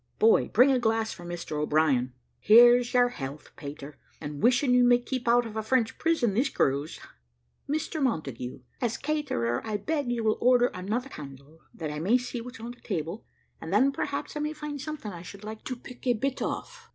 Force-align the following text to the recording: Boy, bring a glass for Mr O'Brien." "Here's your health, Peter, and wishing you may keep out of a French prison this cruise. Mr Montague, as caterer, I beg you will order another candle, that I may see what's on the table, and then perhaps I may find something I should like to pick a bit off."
Boy, 0.17 0.47
bring 0.47 0.71
a 0.71 0.79
glass 0.79 1.13
for 1.13 1.23
Mr 1.23 1.51
O'Brien." 1.61 2.13
"Here's 2.39 2.91
your 2.95 3.09
health, 3.09 3.51
Peter, 3.55 3.99
and 4.19 4.41
wishing 4.41 4.73
you 4.73 4.83
may 4.83 4.97
keep 4.97 5.27
out 5.27 5.45
of 5.45 5.55
a 5.55 5.61
French 5.61 5.99
prison 5.99 6.33
this 6.33 6.49
cruise. 6.49 6.99
Mr 7.69 8.01
Montague, 8.01 8.61
as 8.81 8.97
caterer, 8.97 9.61
I 9.63 9.77
beg 9.77 10.11
you 10.11 10.23
will 10.23 10.39
order 10.41 10.71
another 10.73 11.09
candle, 11.09 11.59
that 11.75 11.91
I 11.91 11.99
may 11.99 12.17
see 12.17 12.41
what's 12.41 12.59
on 12.59 12.71
the 12.71 12.81
table, 12.81 13.27
and 13.61 13.71
then 13.71 13.91
perhaps 13.91 14.35
I 14.35 14.39
may 14.39 14.53
find 14.53 14.81
something 14.81 15.11
I 15.11 15.21
should 15.21 15.43
like 15.43 15.63
to 15.65 15.75
pick 15.75 16.07
a 16.07 16.13
bit 16.13 16.41
off." 16.41 16.89